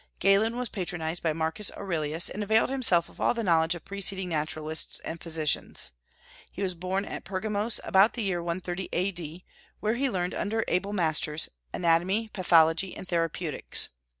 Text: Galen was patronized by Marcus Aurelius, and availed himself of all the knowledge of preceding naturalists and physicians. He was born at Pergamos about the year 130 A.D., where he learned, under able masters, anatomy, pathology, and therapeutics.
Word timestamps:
Galen 0.17 0.55
was 0.57 0.67
patronized 0.67 1.21
by 1.21 1.31
Marcus 1.31 1.71
Aurelius, 1.77 2.27
and 2.27 2.41
availed 2.41 2.71
himself 2.71 3.07
of 3.07 3.21
all 3.21 3.35
the 3.35 3.43
knowledge 3.43 3.75
of 3.75 3.85
preceding 3.85 4.29
naturalists 4.29 4.99
and 5.01 5.21
physicians. 5.21 5.91
He 6.51 6.63
was 6.63 6.73
born 6.73 7.05
at 7.05 7.23
Pergamos 7.23 7.79
about 7.83 8.13
the 8.13 8.23
year 8.23 8.41
130 8.41 8.89
A.D., 8.91 9.45
where 9.79 9.93
he 9.93 10.09
learned, 10.09 10.33
under 10.33 10.65
able 10.67 10.91
masters, 10.91 11.49
anatomy, 11.71 12.29
pathology, 12.33 12.97
and 12.97 13.07
therapeutics. 13.07 13.89